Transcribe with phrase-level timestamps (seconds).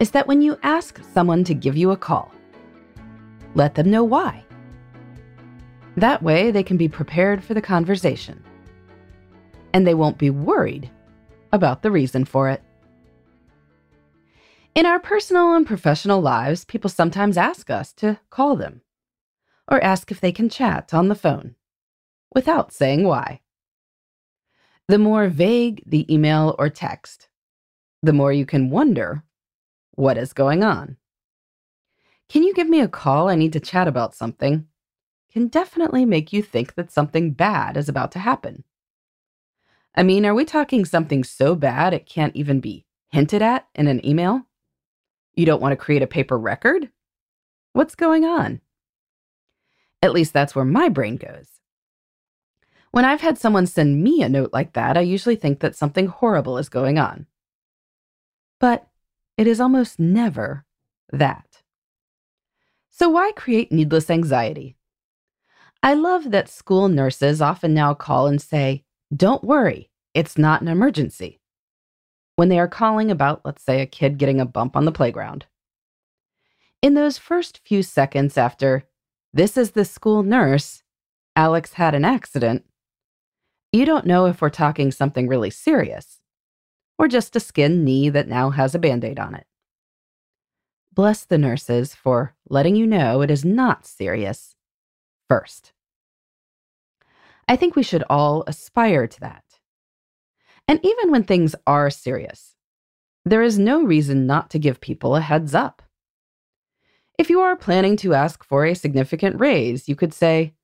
[0.00, 2.32] is that when you ask someone to give you a call,
[3.54, 4.44] let them know why.
[5.96, 8.42] That way, they can be prepared for the conversation.
[9.72, 10.90] And they won't be worried
[11.52, 12.62] about the reason for it.
[14.74, 18.82] In our personal and professional lives, people sometimes ask us to call them
[19.70, 21.54] or ask if they can chat on the phone
[22.34, 23.40] without saying why.
[24.88, 27.28] The more vague the email or text,
[28.02, 29.22] the more you can wonder
[29.96, 30.96] what is going on.
[32.28, 33.28] Can you give me a call?
[33.28, 34.66] I need to chat about something.
[35.32, 38.64] Can definitely make you think that something bad is about to happen.
[39.94, 43.86] I mean, are we talking something so bad it can't even be hinted at in
[43.86, 44.42] an email?
[45.34, 46.90] You don't want to create a paper record?
[47.72, 48.60] What's going on?
[50.02, 51.48] At least that's where my brain goes.
[52.90, 56.06] When I've had someone send me a note like that, I usually think that something
[56.06, 57.26] horrible is going on.
[58.60, 58.86] But
[59.36, 60.64] it is almost never
[61.12, 61.62] that.
[62.90, 64.76] So, why create needless anxiety?
[65.82, 70.68] I love that school nurses often now call and say, Don't worry, it's not an
[70.68, 71.40] emergency.
[72.36, 75.46] When they are calling about, let's say, a kid getting a bump on the playground.
[76.82, 78.84] In those first few seconds after,
[79.32, 80.82] This is the school nurse,
[81.36, 82.64] Alex had an accident,
[83.74, 86.20] you don't know if we're talking something really serious
[86.98, 89.46] or just a skinned knee that now has a band aid on it.
[90.92, 94.54] Bless the nurses for letting you know it is not serious
[95.28, 95.72] first.
[97.48, 99.44] I think we should all aspire to that.
[100.66, 102.54] And even when things are serious,
[103.24, 105.82] there is no reason not to give people a heads up.
[107.18, 110.54] If you are planning to ask for a significant raise, you could say,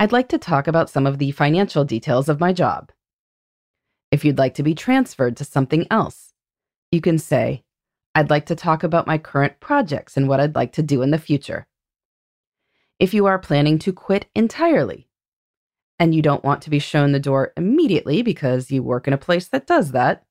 [0.00, 2.90] I'd like to talk about some of the financial details of my job.
[4.14, 6.34] If you'd like to be transferred to something else,
[6.92, 7.64] you can say,
[8.14, 11.10] I'd like to talk about my current projects and what I'd like to do in
[11.10, 11.66] the future.
[13.00, 15.08] If you are planning to quit entirely
[15.98, 19.18] and you don't want to be shown the door immediately because you work in a
[19.18, 20.24] place that does that,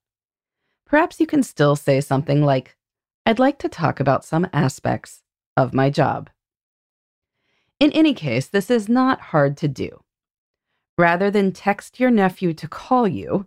[0.85, 2.77] perhaps you can still say something like,
[3.25, 5.23] I'd like to talk about some aspects
[5.57, 6.29] of my job.
[7.81, 10.05] In any case, this is not hard to do.
[10.97, 13.45] Rather than text your nephew to call you,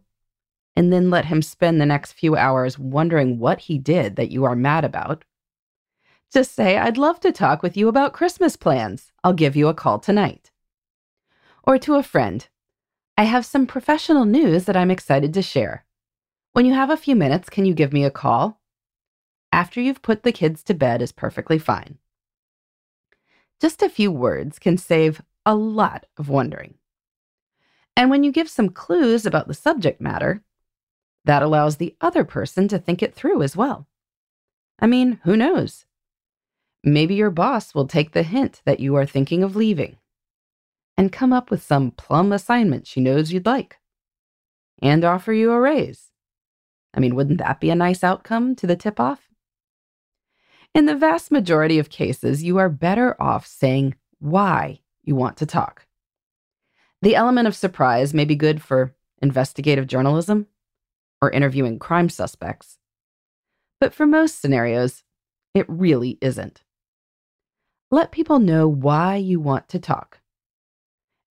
[0.76, 4.44] and then let him spend the next few hours wondering what he did that you
[4.44, 5.24] are mad about.
[6.32, 9.10] Just say, I'd love to talk with you about Christmas plans.
[9.24, 10.50] I'll give you a call tonight.
[11.64, 12.46] Or to a friend,
[13.16, 15.86] I have some professional news that I'm excited to share.
[16.52, 18.60] When you have a few minutes, can you give me a call?
[19.52, 21.98] After you've put the kids to bed is perfectly fine.
[23.60, 26.74] Just a few words can save a lot of wondering.
[27.96, 30.42] And when you give some clues about the subject matter,
[31.26, 33.86] that allows the other person to think it through as well.
[34.78, 35.84] I mean, who knows?
[36.82, 39.96] Maybe your boss will take the hint that you are thinking of leaving
[40.96, 43.78] and come up with some plum assignment she knows you'd like
[44.80, 46.10] and offer you a raise.
[46.94, 49.28] I mean, wouldn't that be a nice outcome to the tip off?
[50.74, 55.46] In the vast majority of cases, you are better off saying why you want to
[55.46, 55.86] talk.
[57.02, 60.46] The element of surprise may be good for investigative journalism
[61.20, 62.78] or interviewing crime suspects.
[63.80, 65.02] But for most scenarios,
[65.54, 66.62] it really isn't.
[67.90, 70.20] Let people know why you want to talk,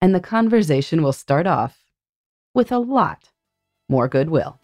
[0.01, 1.83] and the conversation will start off
[2.53, 3.31] with a lot
[3.89, 4.59] more goodwill.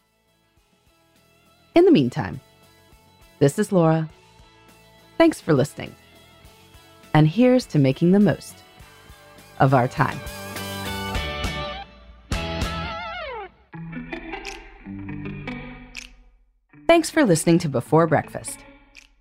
[1.75, 2.42] In the meantime,
[3.39, 4.10] this is Laura.
[5.18, 5.95] Thanks for listening.
[7.13, 8.56] And here's to making the most
[9.60, 10.19] of our time.
[16.89, 18.65] Thanks for listening to Before Breakfast.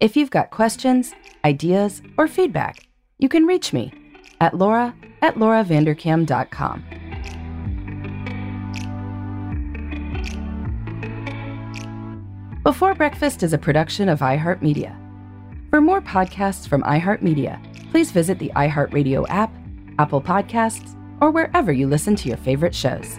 [0.00, 1.12] If you've got questions,
[1.44, 2.88] ideas, or feedback,
[3.18, 3.92] you can reach me
[4.40, 6.84] at laura at lauravanderkam.com.
[12.62, 14.96] Before Breakfast is a production of iHeartMedia.
[15.68, 19.54] For more podcasts from iHeartMedia, please visit the iHeartRadio app,
[19.98, 23.18] Apple Podcasts, or wherever you listen to your favorite shows.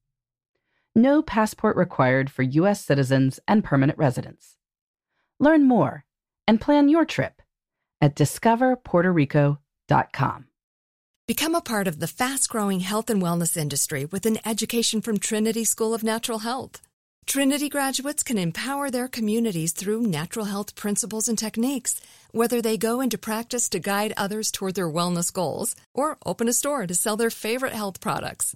[0.95, 2.83] no passport required for U.S.
[2.83, 4.57] citizens and permanent residents.
[5.39, 6.03] Learn more
[6.47, 7.41] and plan your trip
[8.01, 10.45] at discoverpuertorico.com.
[11.27, 15.17] Become a part of the fast growing health and wellness industry with an education from
[15.17, 16.81] Trinity School of Natural Health.
[17.25, 22.01] Trinity graduates can empower their communities through natural health principles and techniques,
[22.31, 26.53] whether they go into practice to guide others toward their wellness goals or open a
[26.53, 28.55] store to sell their favorite health products.